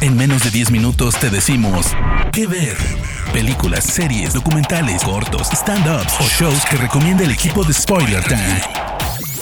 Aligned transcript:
En 0.00 0.16
menos 0.16 0.44
de 0.44 0.50
10 0.50 0.70
minutos 0.70 1.18
te 1.18 1.30
decimos 1.30 1.86
qué 2.32 2.46
ver. 2.46 2.76
Películas, 3.32 3.84
series, 3.84 4.34
documentales, 4.34 5.02
cortos, 5.02 5.48
stand-ups 5.50 6.14
o 6.20 6.24
shows 6.24 6.64
que 6.66 6.76
recomienda 6.76 7.24
el 7.24 7.30
equipo 7.30 7.64
de 7.64 7.72
Spoiler 7.72 8.22
Time. 8.24 8.60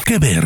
¿Qué 0.05 0.19
ver? 0.19 0.45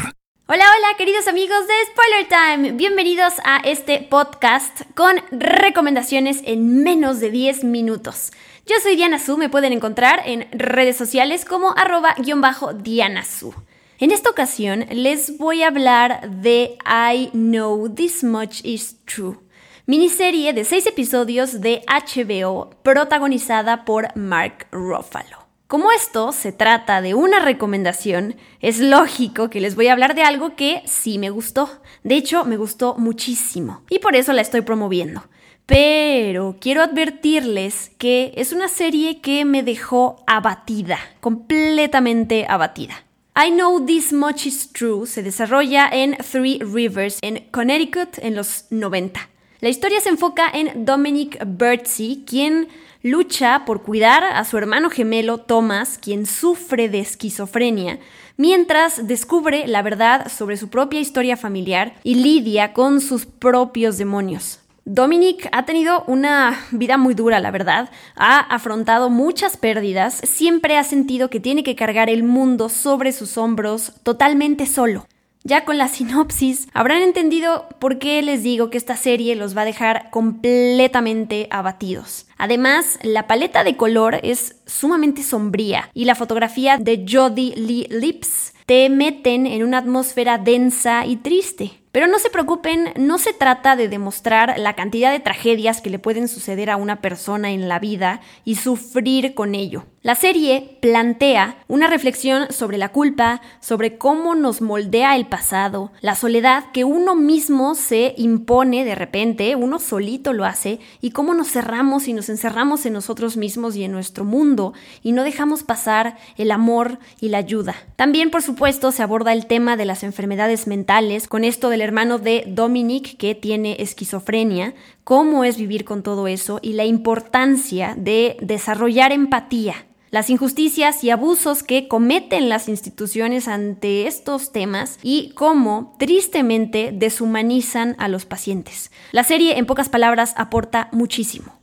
Hola, 0.49 0.65
hola 0.77 0.97
queridos 0.97 1.27
amigos 1.29 1.67
de 1.67 1.75
Spoiler 1.91 2.29
Time. 2.29 2.73
Bienvenidos 2.73 3.35
a 3.45 3.59
este 3.59 4.01
podcast 4.01 4.83
con 4.95 5.17
recomendaciones 5.31 6.41
en 6.45 6.83
menos 6.83 7.21
de 7.21 7.31
10 7.31 7.65
minutos. 7.65 8.33
Yo 8.67 8.77
soy 8.83 8.97
Diana 8.97 9.19
Su, 9.19 9.37
me 9.37 9.49
pueden 9.49 9.73
encontrar 9.73 10.23
en 10.25 10.49
redes 10.53 10.97
sociales 10.97 11.45
como 11.45 11.77
arroba 11.77 12.15
guion 12.19 12.41
bajo 12.41 12.73
Diana 12.73 13.25
Su. 13.25 13.55
En 13.99 14.11
esta 14.11 14.29
ocasión 14.29 14.85
les 14.91 15.39
voy 15.39 15.63
a 15.63 15.69
hablar 15.69 16.31
de 16.31 16.77
I 16.85 17.31
Know 17.33 17.89
This 17.89 18.25
Much 18.25 18.61
Is 18.63 18.97
True, 19.07 19.39
miniserie 19.87 20.53
de 20.53 20.65
seis 20.65 20.85
episodios 20.87 21.61
de 21.61 21.83
HBO 21.87 22.71
protagonizada 22.83 23.85
por 23.85 24.09
Mark 24.17 24.67
Ruffalo. 24.73 25.47
Como 25.69 25.93
esto 25.93 26.33
se 26.33 26.51
trata 26.51 27.01
de 27.01 27.15
una 27.15 27.39
recomendación, 27.39 28.35
es 28.61 28.81
lógico 28.81 29.49
que 29.49 29.61
les 29.61 29.77
voy 29.77 29.87
a 29.87 29.93
hablar 29.93 30.17
de 30.17 30.23
algo 30.23 30.57
que 30.57 30.83
sí 30.87 31.19
me 31.19 31.31
gustó. 31.31 31.71
De 32.03 32.17
hecho, 32.17 32.45
me 32.45 32.57
gustó 32.57 32.97
muchísimo 32.99 33.83
y 33.89 34.01
por 34.01 34.17
eso 34.17 34.33
la 34.33 34.43
estoy 34.43 34.63
promoviendo. 34.63 35.23
Pero 35.67 36.57
quiero 36.61 36.83
advertirles 36.83 37.93
que 37.97 38.33
es 38.37 38.53
una 38.53 38.67
serie 38.67 39.21
que 39.21 39.45
me 39.45 39.63
dejó 39.63 40.25
abatida, 40.27 40.99
completamente 41.21 42.45
abatida. 42.49 43.05
I 43.37 43.53
Know 43.53 43.87
This 43.87 44.13
Much 44.13 44.47
Is 44.47 44.73
True 44.73 45.07
se 45.07 45.23
desarrolla 45.23 45.89
en 45.93 46.17
Three 46.17 46.59
Rivers, 46.59 47.19
en 47.23 47.47
Connecticut, 47.53 48.19
en 48.19 48.35
los 48.35 48.65
90. 48.71 49.29
La 49.61 49.71
historia 49.71 50.01
se 50.01 50.11
enfoca 50.11 50.51
en 50.53 50.85
Dominic 50.85 51.43
Birdsey, 51.47 52.25
quien 52.27 52.69
lucha 53.03 53.65
por 53.65 53.83
cuidar 53.83 54.23
a 54.23 54.45
su 54.45 54.59
hermano 54.59 54.91
gemelo 54.91 55.39
Thomas, 55.39 55.99
quien 55.99 56.27
sufre 56.27 56.91
de 56.91 57.01
esquizofrenia, 57.01 57.99
mientras 58.37 59.07
descubre 59.07 59.67
la 59.67 59.81
verdad 59.81 60.31
sobre 60.31 60.59
su 60.59 60.69
propia 60.69 61.01
historia 61.01 61.39
familiar 61.39 61.95
y 62.03 62.17
lidia 62.17 62.75
con 62.75 63.01
sus 63.01 63.25
propios 63.25 63.97
demonios. 63.97 64.61
Dominic 64.85 65.49
ha 65.53 65.65
tenido 65.65 66.05
una 66.07 66.67
vida 66.71 66.99
muy 66.99 67.15
dura, 67.15 67.41
la 67.41 67.51
verdad. 67.51 67.91
Ha 68.15 68.39
afrontado 68.39 69.11
muchas 69.11 69.57
pérdidas. 69.57 70.21
Siempre 70.23 70.77
ha 70.77 70.85
sentido 70.85 71.29
que 71.29 71.41
tiene 71.41 71.65
que 71.65 71.75
cargar 71.75 72.09
el 72.09 72.23
mundo 72.23 72.69
sobre 72.69 73.11
sus 73.11 73.37
hombros 73.37 73.95
totalmente 74.05 74.65
solo. 74.67 75.07
Ya 75.47 75.65
con 75.65 75.79
la 75.79 75.87
sinopsis 75.87 76.67
habrán 76.73 77.03
entendido 77.03 77.69
por 77.79 78.01
qué 78.01 78.21
les 78.21 78.43
digo 78.43 78.69
que 78.69 78.79
esta 78.79 78.97
serie 78.97 79.37
los 79.37 79.57
va 79.57 79.63
a 79.63 79.65
dejar 79.67 80.11
completamente 80.11 81.47
abatidos. 81.53 82.27
Además, 82.37 82.99
la 83.05 83.29
paleta 83.29 83.63
de 83.63 83.77
color 83.77 84.19
es 84.25 84.57
sumamente 84.67 85.23
sombría 85.23 85.89
y 85.95 86.05
la 86.05 86.17
fotografía 86.17 86.79
de 86.79 87.07
Jodie 87.09 87.55
Lee 87.55 87.87
Lips 87.91 88.55
te 88.67 88.91
meten 88.91 89.47
en 89.47 89.63
una 89.63 89.79
atmósfera 89.79 90.39
densa 90.39 91.07
y 91.07 91.15
triste. 91.15 91.71
Pero 91.93 92.09
no 92.09 92.19
se 92.19 92.29
preocupen, 92.29 92.93
no 92.97 93.17
se 93.17 93.33
trata 93.33 93.77
de 93.77 93.89
demostrar 93.89 94.59
la 94.59 94.75
cantidad 94.75 95.13
de 95.13 95.21
tragedias 95.21 95.81
que 95.81 95.91
le 95.91 96.01
pueden 96.01 96.27
suceder 96.27 96.71
a 96.71 96.77
una 96.77 97.01
persona 97.01 97.53
en 97.53 97.69
la 97.69 97.79
vida 97.79 98.21
y 98.45 98.57
sufrir 98.57 99.33
con 99.35 99.55
ello. 99.55 99.85
La 100.07 100.15
serie 100.15 100.79
plantea 100.81 101.65
una 101.67 101.89
reflexión 101.89 102.53
sobre 102.53 102.79
la 102.79 102.91
culpa, 102.93 103.41
sobre 103.59 103.99
cómo 103.99 104.37
nos 104.37 104.63
moldea 104.63 105.17
el 105.17 105.27
pasado, 105.27 105.91
la 106.01 106.15
soledad 106.15 106.71
que 106.73 106.85
uno 106.85 107.17
mismo 107.17 107.75
se 107.75 108.15
impone 108.17 108.85
de 108.85 108.95
repente, 108.95 109.57
uno 109.57 109.81
solito 109.81 110.33
lo 110.33 110.45
hace, 110.45 110.79
y 111.01 111.11
cómo 111.11 111.35
nos 111.35 111.51
cerramos 111.51 112.07
y 112.07 112.13
nos 112.13 112.29
encerramos 112.29 112.87
en 112.87 112.93
nosotros 112.93 113.37
mismos 113.37 113.75
y 113.75 113.83
en 113.83 113.91
nuestro 113.91 114.25
mundo 114.25 114.75
y 115.03 115.11
no 115.11 115.25
dejamos 115.25 115.65
pasar 115.65 116.17
el 116.37 116.53
amor 116.53 117.01
y 117.21 117.31
la 117.31 117.39
ayuda. 117.39 117.75
También, 117.97 118.31
por 118.31 118.43
supuesto, 118.43 118.93
se 118.93 119.03
aborda 119.03 119.33
el 119.33 119.47
tema 119.47 119.77
de 119.77 119.87
las 119.87 120.05
enfermedades 120.05 120.69
mentales 120.69 121.27
con 121.27 121.43
esto 121.43 121.69
del 121.69 121.81
hermano 121.81 122.21
de 122.21 122.45
Dominic 122.47 123.17
que 123.17 123.35
tiene 123.35 123.75
esquizofrenia, 123.81 124.73
cómo 125.03 125.43
es 125.43 125.57
vivir 125.57 125.85
con 125.85 126.05
todo 126.05 126.29
eso 126.29 126.61
y 126.63 126.75
la 126.75 126.85
importancia 126.85 127.97
de 127.99 128.37
desarrollar 128.41 129.11
empatía. 129.11 129.75
Las 130.11 130.31
injusticias 130.31 131.03
y 131.03 131.11
abusos 131.11 131.63
que 131.63 131.89
cometen 131.89 132.49
las 132.49 132.69
instituciones 132.69 133.49
ante 133.49 134.07
estos 134.07 134.53
temas 134.53 134.99
y 135.03 135.33
cómo 135.35 135.95
tristemente 135.99 136.91
deshumanizan 136.93 137.97
a 137.99 138.09
los 138.09 138.25
pacientes. 138.25 138.91
La 139.13 139.25
serie, 139.25 139.59
en 139.59 139.67
pocas 139.67 139.89
palabras, 139.89 140.35
aporta 140.37 140.89
muchísimo. 140.93 141.61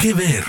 ¿Qué 0.00 0.14
ver? 0.14 0.44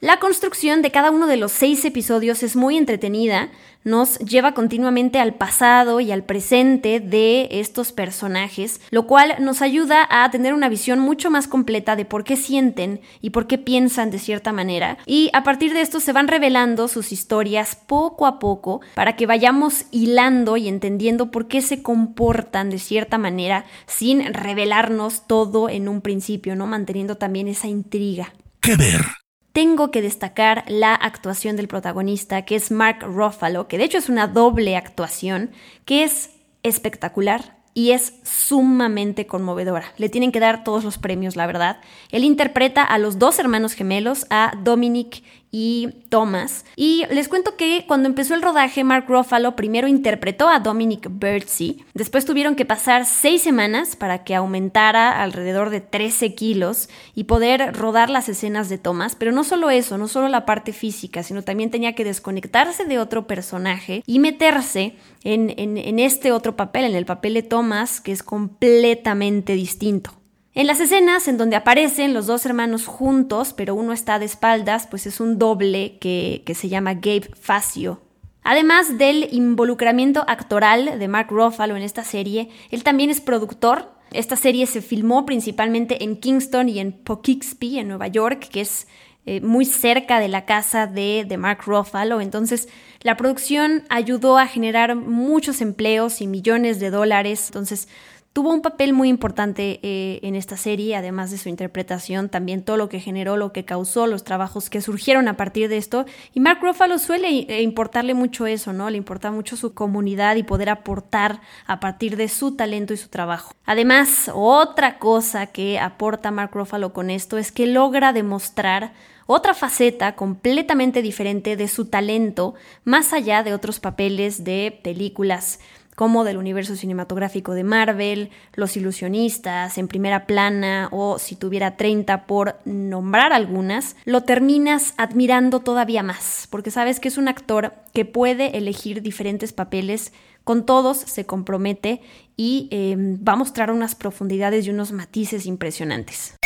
La 0.00 0.18
construcción 0.18 0.82
de 0.82 0.90
cada 0.90 1.10
uno 1.10 1.26
de 1.26 1.38
los 1.38 1.52
seis 1.52 1.82
episodios 1.86 2.42
es 2.42 2.54
muy 2.54 2.76
entretenida, 2.76 3.48
nos 3.82 4.18
lleva 4.18 4.52
continuamente 4.52 5.18
al 5.18 5.32
pasado 5.32 6.00
y 6.00 6.12
al 6.12 6.22
presente 6.22 7.00
de 7.00 7.48
estos 7.50 7.92
personajes, 7.92 8.82
lo 8.90 9.06
cual 9.06 9.36
nos 9.40 9.62
ayuda 9.62 10.06
a 10.10 10.30
tener 10.30 10.52
una 10.52 10.68
visión 10.68 10.98
mucho 10.98 11.30
más 11.30 11.48
completa 11.48 11.96
de 11.96 12.04
por 12.04 12.24
qué 12.24 12.36
sienten 12.36 13.00
y 13.22 13.30
por 13.30 13.46
qué 13.46 13.56
piensan 13.56 14.10
de 14.10 14.18
cierta 14.18 14.52
manera. 14.52 14.98
Y 15.06 15.30
a 15.32 15.42
partir 15.44 15.72
de 15.72 15.80
esto 15.80 15.98
se 15.98 16.12
van 16.12 16.28
revelando 16.28 16.88
sus 16.88 17.10
historias 17.10 17.74
poco 17.74 18.26
a 18.26 18.38
poco 18.38 18.82
para 18.94 19.16
que 19.16 19.24
vayamos 19.24 19.86
hilando 19.92 20.58
y 20.58 20.68
entendiendo 20.68 21.30
por 21.30 21.48
qué 21.48 21.62
se 21.62 21.82
comportan 21.82 22.68
de 22.68 22.78
cierta 22.78 23.16
manera 23.16 23.64
sin 23.86 24.34
revelarnos 24.34 25.26
todo 25.26 25.70
en 25.70 25.88
un 25.88 26.02
principio, 26.02 26.54
¿no? 26.54 26.66
Manteniendo 26.66 27.16
también 27.16 27.48
esa 27.48 27.66
intriga. 27.66 28.34
¿Qué 28.60 28.76
ver? 28.76 29.25
Tengo 29.56 29.90
que 29.90 30.02
destacar 30.02 30.64
la 30.68 30.94
actuación 30.94 31.56
del 31.56 31.66
protagonista, 31.66 32.42
que 32.42 32.56
es 32.56 32.70
Mark 32.70 32.98
Ruffalo, 33.00 33.68
que 33.68 33.78
de 33.78 33.84
hecho 33.84 33.96
es 33.96 34.10
una 34.10 34.26
doble 34.26 34.76
actuación, 34.76 35.50
que 35.86 36.04
es 36.04 36.28
espectacular 36.62 37.56
y 37.72 37.92
es 37.92 38.12
sumamente 38.22 39.26
conmovedora. 39.26 39.94
Le 39.96 40.10
tienen 40.10 40.30
que 40.30 40.40
dar 40.40 40.62
todos 40.62 40.84
los 40.84 40.98
premios, 40.98 41.36
la 41.36 41.46
verdad. 41.46 41.80
Él 42.10 42.24
interpreta 42.24 42.82
a 42.82 42.98
los 42.98 43.18
dos 43.18 43.38
hermanos 43.38 43.72
gemelos, 43.72 44.26
a 44.28 44.52
Dominic 44.62 45.22
y 45.50 45.88
Thomas. 46.08 46.64
Y 46.76 47.04
les 47.10 47.28
cuento 47.28 47.56
que 47.56 47.84
cuando 47.86 48.08
empezó 48.08 48.34
el 48.34 48.42
rodaje, 48.42 48.84
Mark 48.84 49.06
Ruffalo 49.08 49.56
primero 49.56 49.88
interpretó 49.88 50.48
a 50.48 50.60
Dominic 50.60 51.08
Birdsey. 51.10 51.84
Después 51.94 52.24
tuvieron 52.24 52.56
que 52.56 52.64
pasar 52.64 53.06
seis 53.06 53.42
semanas 53.42 53.96
para 53.96 54.24
que 54.24 54.34
aumentara 54.34 55.22
alrededor 55.22 55.70
de 55.70 55.80
13 55.80 56.34
kilos 56.34 56.88
y 57.14 57.24
poder 57.24 57.74
rodar 57.74 58.10
las 58.10 58.28
escenas 58.28 58.68
de 58.68 58.78
Thomas. 58.78 59.16
Pero 59.16 59.32
no 59.32 59.44
solo 59.44 59.70
eso, 59.70 59.98
no 59.98 60.08
solo 60.08 60.28
la 60.28 60.44
parte 60.44 60.72
física, 60.72 61.22
sino 61.22 61.42
también 61.42 61.70
tenía 61.70 61.94
que 61.94 62.04
desconectarse 62.04 62.84
de 62.84 62.98
otro 62.98 63.26
personaje 63.26 64.02
y 64.06 64.18
meterse 64.18 64.96
en, 65.24 65.54
en 65.56 65.98
este 65.98 66.32
otro 66.32 66.56
papel, 66.56 66.84
en 66.84 66.94
el 66.94 67.06
papel 67.06 67.34
de 67.34 67.42
Thomas, 67.42 68.00
que 68.00 68.12
es 68.12 68.22
completamente 68.22 69.54
distinto. 69.54 70.12
En 70.56 70.66
las 70.66 70.80
escenas 70.80 71.28
en 71.28 71.36
donde 71.36 71.54
aparecen 71.54 72.14
los 72.14 72.26
dos 72.26 72.46
hermanos 72.46 72.86
juntos, 72.86 73.52
pero 73.52 73.74
uno 73.74 73.92
está 73.92 74.18
de 74.18 74.24
espaldas, 74.24 74.86
pues 74.86 75.06
es 75.06 75.20
un 75.20 75.38
doble 75.38 75.98
que, 75.98 76.42
se 76.54 76.70
llama 76.70 76.94
Gabe 76.94 77.28
Facio. 77.38 78.00
Además 78.42 78.96
del 78.96 79.28
involucramiento 79.32 80.24
actoral 80.26 80.98
de 80.98 81.08
Mark 81.08 81.26
Ruffalo 81.28 81.76
en 81.76 81.82
esta 81.82 82.04
serie, 82.04 82.48
él 82.70 82.84
también 82.84 83.10
es 83.10 83.20
productor. 83.20 83.92
Esta 84.12 84.34
serie 84.36 84.64
se 84.66 84.80
filmó 84.80 85.26
principalmente 85.26 86.02
en 86.02 86.16
Kingston 86.16 86.70
y 86.70 86.78
en 86.78 86.92
Poughkeepsie, 86.92 87.80
en 87.80 87.88
Nueva 87.88 88.06
York, 88.06 88.48
que 88.50 88.62
es 88.62 88.88
eh, 89.26 89.42
muy 89.42 89.66
cerca 89.66 90.20
de 90.20 90.28
la 90.28 90.46
casa 90.46 90.86
de, 90.86 91.26
de, 91.28 91.36
Mark 91.36 91.64
Ruffalo. 91.66 92.22
Entonces, 92.22 92.70
la 93.02 93.18
producción 93.18 93.82
ayudó 93.90 94.38
a 94.38 94.46
generar 94.46 94.94
muchos 94.94 95.60
empleos 95.60 96.22
y 96.22 96.26
millones 96.26 96.80
de 96.80 96.88
dólares. 96.88 97.48
Entonces, 97.48 97.88
tuvo 98.36 98.52
un 98.52 98.60
papel 98.60 98.92
muy 98.92 99.08
importante 99.08 99.80
eh, 99.82 100.20
en 100.20 100.34
esta 100.34 100.58
serie, 100.58 100.94
además 100.94 101.30
de 101.30 101.38
su 101.38 101.48
interpretación, 101.48 102.28
también 102.28 102.62
todo 102.62 102.76
lo 102.76 102.90
que 102.90 103.00
generó, 103.00 103.38
lo 103.38 103.50
que 103.50 103.64
causó, 103.64 104.06
los 104.06 104.24
trabajos 104.24 104.68
que 104.68 104.82
surgieron 104.82 105.26
a 105.26 105.38
partir 105.38 105.70
de 105.70 105.78
esto. 105.78 106.04
Y 106.34 106.40
Mark 106.40 106.58
Ruffalo 106.60 106.98
suele 106.98 107.30
eh, 107.30 107.62
importarle 107.62 108.12
mucho 108.12 108.46
eso, 108.46 108.74
¿no? 108.74 108.90
Le 108.90 108.98
importa 108.98 109.30
mucho 109.30 109.56
su 109.56 109.72
comunidad 109.72 110.36
y 110.36 110.42
poder 110.42 110.68
aportar 110.68 111.40
a 111.66 111.80
partir 111.80 112.18
de 112.18 112.28
su 112.28 112.56
talento 112.56 112.92
y 112.92 112.98
su 112.98 113.08
trabajo. 113.08 113.54
Además, 113.64 114.30
otra 114.34 114.98
cosa 114.98 115.46
que 115.46 115.78
aporta 115.78 116.30
Mark 116.30 116.50
Ruffalo 116.52 116.92
con 116.92 117.08
esto 117.08 117.38
es 117.38 117.50
que 117.50 117.66
logra 117.66 118.12
demostrar 118.12 118.92
otra 119.24 119.54
faceta 119.54 120.14
completamente 120.14 121.00
diferente 121.00 121.56
de 121.56 121.68
su 121.68 121.86
talento, 121.86 122.54
más 122.84 123.14
allá 123.14 123.42
de 123.42 123.54
otros 123.54 123.80
papeles 123.80 124.44
de 124.44 124.78
películas 124.84 125.58
como 125.96 126.22
del 126.22 126.36
universo 126.36 126.76
cinematográfico 126.76 127.54
de 127.54 127.64
Marvel, 127.64 128.30
Los 128.54 128.76
ilusionistas, 128.76 129.76
En 129.78 129.88
primera 129.88 130.26
plana 130.26 130.88
o 130.92 131.18
si 131.18 131.34
tuviera 131.34 131.76
30 131.76 132.26
por 132.26 132.56
nombrar 132.64 133.32
algunas, 133.32 133.96
lo 134.04 134.22
terminas 134.22 134.94
admirando 134.98 135.60
todavía 135.60 136.04
más, 136.04 136.46
porque 136.50 136.70
sabes 136.70 137.00
que 137.00 137.08
es 137.08 137.18
un 137.18 137.26
actor 137.26 137.74
que 137.92 138.04
puede 138.04 138.56
elegir 138.56 139.02
diferentes 139.02 139.52
papeles, 139.52 140.12
con 140.44 140.64
todos 140.64 140.98
se 140.98 141.26
compromete 141.26 142.02
y 142.36 142.68
em, 142.70 143.18
va 143.26 143.32
a 143.32 143.36
mostrar 143.36 143.72
unas 143.72 143.96
profundidades 143.96 144.66
y 144.66 144.70
unos 144.70 144.92
matices 144.92 145.44
impresionantes. 145.46 146.36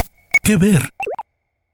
¿Qué 0.42 0.56
ver? 0.56 0.88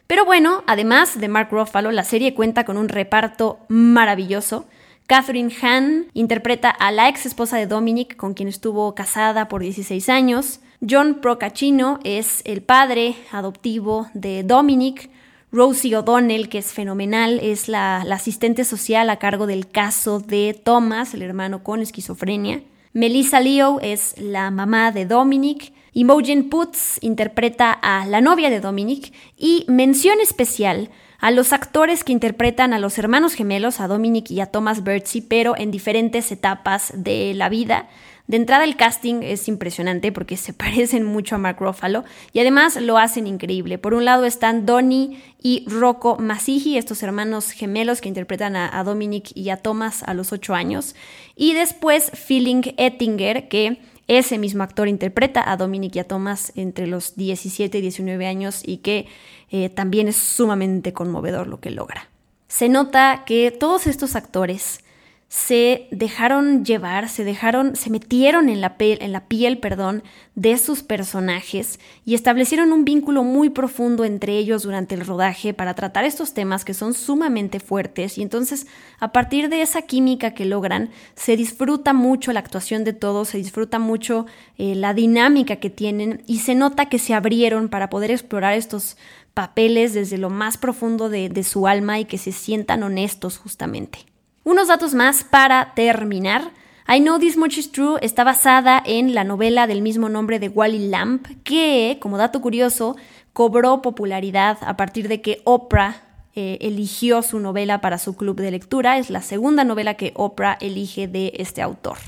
Pero 0.07 0.25
bueno, 0.25 0.65
además 0.67 1.21
de 1.21 1.29
Mark 1.29 1.49
Ruffalo, 1.51 1.91
la 1.91 2.05
serie 2.05 2.35
cuenta 2.35 2.65
con 2.65 2.77
un 2.77 2.89
reparto 2.89 3.59
maravilloso. 3.69 4.67
Catherine 5.07 5.55
Hahn 5.63 6.07
interpreta 6.15 6.69
a 6.69 6.91
la 6.91 7.09
ex 7.09 7.27
esposa 7.27 7.57
de 7.57 7.69
Dominic, 7.69 8.17
con 8.17 8.35
quien 8.35 8.49
estuvo 8.49 8.93
casada 8.97 9.47
por 9.47 9.63
16 9.63 10.09
años. 10.09 10.59
John 10.89 11.21
Procaccino 11.23 12.01
es 12.03 12.43
el 12.45 12.61
padre 12.61 13.15
adoptivo 13.31 14.09
de 14.15 14.43
Dominic. 14.43 15.09
Rosie 15.53 15.97
O'Donnell, 15.97 16.49
que 16.49 16.59
es 16.59 16.73
fenomenal, 16.73 17.39
es 17.41 17.69
la, 17.69 17.99
asistente 17.99 18.65
social 18.65 19.09
a 19.09 19.21
cargo 19.21 19.47
del 19.47 19.69
caso 19.69 20.19
de 20.19 20.61
Thomas, 20.61 21.15
el 21.15 21.23
hermano 21.23 21.63
con 21.63 21.83
esquizofrenia. 21.83 22.63
Melissa 22.93 23.39
Leo 23.39 23.79
es 23.81 24.15
la 24.19 24.51
mamá 24.51 24.91
de 24.91 25.07
Dominic. 25.07 25.73
Imogen 25.93 26.51
Putz 26.51 26.99
interpreta 27.01 27.71
a 27.71 28.07
la 28.07 28.21
novia 28.21 28.51
de 28.51 28.59
Dominic. 28.59 29.13
Y 29.37 29.65
mención 29.69 30.19
especial 30.21 30.91
a 31.27 31.33
los 31.33 31.53
actores 31.53 32.05
que 32.05 32.13
interpretan 32.13 32.73
a 32.73 32.79
los 32.79 32.99
hermanos 32.99 33.35
gemelos, 33.35 33.81
a 33.81 33.89
Dominic 33.89 34.31
y 34.31 34.39
a 34.39 34.47
Thomas 34.47 34.85
Birdsey, 34.85 35.23
pero 35.23 35.57
en 35.57 35.73
diferentes 35.73 36.31
etapas 36.31 36.93
de 36.95 37.35
la 37.35 37.49
vida. 37.49 37.89
De 38.29 38.37
entrada 38.37 38.63
el 38.63 38.77
casting 38.77 39.25
es 39.25 39.49
impresionante 39.49 40.13
porque 40.13 40.37
se 40.37 40.53
parecen 40.53 41.03
mucho 41.03 41.35
a 41.35 41.39
Mark 41.39 41.57
Ruffalo 41.59 42.05
y 42.33 42.39
además 42.39 42.81
lo 42.81 42.97
hacen 42.97 43.27
increíble. 43.27 43.77
Por 43.77 43.93
un 43.93 44.05
lado 44.05 44.25
están 44.25 44.67
Donnie 44.67 45.21
y 45.43 45.65
Rocco 45.69 46.17
Masihi, 46.17 46.79
estos 46.79 47.03
hermanos 47.03 47.51
gemelos 47.51 48.01
que 48.01 48.09
interpretan 48.09 48.55
a, 48.55 48.79
a 48.79 48.85
Dominic 48.85 49.33
y 49.35 49.51
a 49.51 49.57
Thomas 49.57 50.05
a 50.05 50.15
los 50.15 50.33
8 50.33 50.55
años. 50.55 50.95
Y 51.35 51.55
después 51.55 52.13
Feeling 52.15 52.63
Ettinger, 52.77 53.49
que 53.49 53.81
ese 54.09 54.39
mismo 54.39 54.63
actor 54.63 54.89
interpreta 54.89 55.51
a 55.51 55.57
Dominic 55.57 55.97
y 55.97 55.99
a 55.99 56.09
Thomas 56.09 56.53
entre 56.55 56.87
los 56.87 57.17
17 57.17 57.79
y 57.79 57.81
19 57.81 58.27
años 58.27 58.63
y 58.65 58.79
que 58.79 59.07
eh, 59.51 59.69
también 59.69 60.09
es 60.09 60.17
sumamente 60.17 60.93
conmovedor 60.93 61.47
lo 61.49 61.61
que 61.61 61.71
logra. 61.71 62.09
Se 62.49 62.69
nota 62.69 63.25
que 63.27 63.51
todos 63.51 63.87
estos 63.87 64.15
actores 64.15 64.81
se 65.29 65.89
dejaron 65.91 66.65
llevar, 66.65 67.09
se 67.09 67.25
dejaron, 67.25 67.75
se 67.75 67.91
metieron 67.91 68.49
en 68.49 68.61
la, 68.61 68.77
piel, 68.77 68.99
en 69.01 69.11
la 69.11 69.27
piel, 69.27 69.59
perdón, 69.59 70.05
de 70.37 70.57
sus 70.57 70.85
personajes 70.85 71.81
y 72.05 72.15
establecieron 72.15 72.73
un 72.73 72.85
vínculo 72.85 73.25
muy 73.25 73.51
profundo 73.51 74.05
entre 74.05 74.39
ellos 74.39 74.63
durante 74.63 74.95
el 74.95 75.05
rodaje 75.05 75.53
para 75.53 75.75
tratar 75.75 76.05
estos 76.05 76.33
temas 76.33 76.65
que 76.65 76.75
son 76.75 76.95
sumamente 76.95 77.59
fuertes 77.59 78.19
y 78.19 78.23
entonces 78.23 78.69
a 79.01 79.11
partir 79.11 79.49
de 79.49 79.63
esa 79.63 79.83
química 79.83 80.33
que 80.33 80.45
logran 80.45 80.91
se 81.17 81.37
disfruta 81.37 81.93
mucho 81.93 82.33
la 82.33 82.41
actuación 82.41 82.85
de 82.85 82.93
todos, 82.93 83.31
se 83.31 83.39
disfruta 83.39 83.81
mucho 83.81 84.27
eh, 84.59 84.77
la 84.77 84.95
dinámica 84.95 85.57
que 85.57 85.71
tienen 85.71 86.23
y 86.29 86.39
se 86.39 86.55
nota 86.55 86.89
que 86.89 87.01
se 87.01 87.15
abrieron 87.15 87.69
para 87.69 87.91
poder 87.91 88.13
explorar 88.13 88.55
estos 88.55 88.97
papeles 89.35 89.93
desde 89.93 90.19
lo 90.19 90.31
más 90.31 90.57
profundo 90.57 91.09
de 91.09 91.43
su 91.43 91.67
alma 91.67 91.99
y 91.99 92.05
que 92.05 92.17
se 92.17 92.33
sientan 92.33 92.83
honestos 92.83 93.37
justamente. 93.37 94.07
Unos 94.47 94.69
datos 94.69 94.95
más 94.95 95.25
para 95.25 95.73
terminar. 95.75 96.53
I 96.89 97.01
Know 97.01 97.19
This 97.19 97.37
Much 97.37 97.59
Is 97.59 97.73
True 97.73 97.99
está 98.01 98.23
basada 98.23 98.81
en 98.87 99.13
la 99.13 99.25
novela 99.25 99.67
del 99.67 99.83
mismo 99.83 100.09
nombre 100.09 100.39
de 100.39 100.49
Wally 100.49 100.87
Lamp, 100.87 101.27
que, 101.43 101.99
como 102.01 102.17
dato 102.17 102.41
curioso, 102.41 102.95
cobró 103.33 103.83
popularidad 103.83 104.59
a 104.61 104.77
partir 104.77 105.09
de 105.09 105.21
que 105.21 105.41
Oprah 105.43 106.01
eh, 106.37 106.59
eligió 106.61 107.23
su 107.23 107.41
novela 107.41 107.81
para 107.81 107.99
su 107.99 108.15
club 108.15 108.37
de 108.37 108.53
lectura. 108.53 108.99
Es 108.99 109.11
la 109.11 109.21
segunda 109.21 109.65
novela 109.65 109.95
que 109.95 110.13
Oprah 110.15 110.59
elige 110.61 111.09
de 111.09 111.33
este 111.39 111.61
autor. 111.61 111.99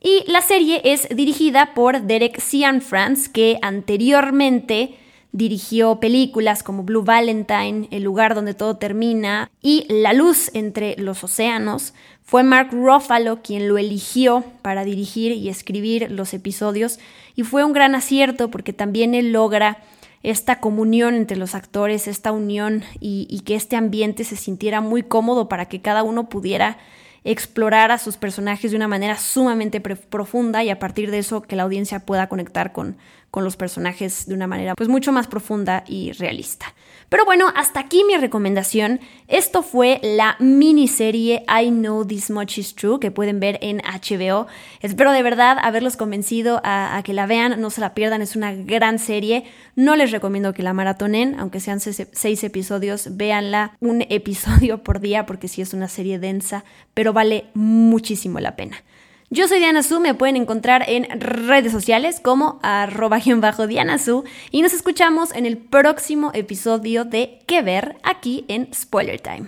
Y 0.00 0.22
la 0.30 0.42
serie 0.42 0.82
es 0.84 1.08
dirigida 1.08 1.74
por 1.74 2.02
Derek 2.02 2.40
Cianfrance, 2.40 3.32
que 3.32 3.58
anteriormente 3.62 4.96
Dirigió 5.32 6.00
películas 6.00 6.62
como 6.62 6.82
Blue 6.82 7.04
Valentine, 7.04 7.88
El 7.90 8.02
lugar 8.02 8.34
donde 8.34 8.54
todo 8.54 8.76
termina 8.76 9.50
y 9.62 9.86
La 9.88 10.12
luz 10.12 10.50
entre 10.54 10.96
los 10.96 11.22
océanos. 11.22 11.94
Fue 12.22 12.42
Mark 12.42 12.70
Ruffalo 12.72 13.40
quien 13.42 13.68
lo 13.68 13.78
eligió 13.78 14.44
para 14.62 14.84
dirigir 14.84 15.32
y 15.32 15.48
escribir 15.48 16.10
los 16.10 16.34
episodios 16.34 16.98
y 17.36 17.42
fue 17.44 17.64
un 17.64 17.72
gran 17.72 17.94
acierto 17.94 18.50
porque 18.50 18.72
también 18.72 19.14
él 19.14 19.32
logra 19.32 19.78
esta 20.22 20.60
comunión 20.60 21.14
entre 21.14 21.36
los 21.36 21.54
actores, 21.54 22.06
esta 22.06 22.30
unión 22.32 22.82
y, 23.00 23.26
y 23.30 23.40
que 23.40 23.54
este 23.54 23.76
ambiente 23.76 24.24
se 24.24 24.36
sintiera 24.36 24.80
muy 24.80 25.02
cómodo 25.02 25.48
para 25.48 25.66
que 25.66 25.80
cada 25.80 26.02
uno 26.02 26.28
pudiera 26.28 26.78
explorar 27.24 27.90
a 27.90 27.98
sus 27.98 28.16
personajes 28.16 28.70
de 28.70 28.76
una 28.76 28.88
manera 28.88 29.16
sumamente 29.16 29.80
profunda 29.80 30.64
y 30.64 30.70
a 30.70 30.78
partir 30.78 31.10
de 31.10 31.18
eso 31.18 31.42
que 31.42 31.56
la 31.56 31.64
audiencia 31.64 32.00
pueda 32.00 32.28
conectar 32.28 32.72
con, 32.72 32.96
con 33.30 33.44
los 33.44 33.56
personajes 33.56 34.26
de 34.26 34.34
una 34.34 34.46
manera 34.46 34.74
pues 34.74 34.88
mucho 34.88 35.12
más 35.12 35.26
profunda 35.26 35.84
y 35.86 36.12
realista. 36.12 36.74
Pero 37.08 37.24
bueno, 37.24 37.52
hasta 37.56 37.80
aquí 37.80 38.04
mi 38.04 38.16
recomendación. 38.16 39.00
Esto 39.26 39.62
fue 39.62 39.98
la 40.02 40.36
miniserie 40.38 41.44
I 41.48 41.70
Know 41.70 42.04
This 42.04 42.30
Much 42.30 42.58
Is 42.58 42.74
True 42.74 43.00
que 43.00 43.10
pueden 43.10 43.40
ver 43.40 43.58
en 43.62 43.78
HBO. 43.78 44.46
Espero 44.80 45.12
de 45.12 45.22
verdad 45.22 45.58
haberlos 45.60 45.96
convencido 45.96 46.60
a, 46.62 47.00
que 47.04 47.12
la 47.12 47.26
vean, 47.26 47.60
no 47.60 47.70
se 47.70 47.80
la 47.80 47.94
pierdan, 47.94 48.22
es 48.22 48.36
una 48.36 48.52
gran 48.54 48.98
serie. 48.98 49.44
No 49.74 49.96
les 49.96 50.12
recomiendo 50.12 50.54
que 50.54 50.62
la 50.62 50.72
maratonen, 50.72 51.38
aunque 51.38 51.60
sean 51.60 51.80
seis 51.80 52.44
episodios, 52.44 53.16
véanla 53.16 53.76
un 53.80 54.02
episodio 54.08 54.84
por 54.84 55.00
día 55.00 55.26
porque 55.26 55.48
sí 55.48 55.62
es 55.62 55.74
una 55.74 55.88
serie 55.88 56.18
densa, 56.18 56.64
pero 56.94 57.12
vale 57.12 57.46
muchísimo 57.54 58.38
la 58.40 58.54
pena. 58.56 58.84
Yo 59.32 59.46
soy 59.46 59.60
Diana 59.60 59.84
Su, 59.84 60.00
me 60.00 60.12
pueden 60.12 60.34
encontrar 60.34 60.84
en 60.88 61.06
redes 61.20 61.70
sociales 61.70 62.18
como 62.20 62.58
arroba 62.64 63.20
Diana 63.20 63.98
Su 63.98 64.24
y 64.50 64.60
nos 64.60 64.72
escuchamos 64.72 65.32
en 65.32 65.46
el 65.46 65.56
próximo 65.56 66.32
episodio 66.34 67.04
de 67.04 67.38
Que 67.46 67.62
Ver 67.62 67.96
aquí 68.02 68.44
en 68.48 68.74
Spoiler 68.74 69.20
Time. 69.20 69.46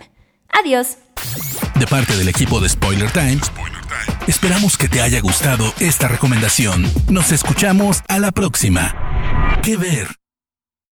Adiós. 0.50 0.98
De 1.80 1.88
parte 1.88 2.16
del 2.16 2.28
equipo 2.28 2.60
de 2.60 2.68
Spoiler 2.68 3.10
Time, 3.10 3.40
esperamos 4.28 4.78
que 4.78 4.88
te 4.88 5.00
haya 5.00 5.20
gustado 5.20 5.64
esta 5.80 6.06
recomendación. 6.06 6.84
Nos 7.10 7.32
escuchamos 7.32 8.02
a 8.06 8.20
la 8.20 8.30
próxima. 8.30 8.94
Que 9.64 9.76
Ver. 9.76 10.21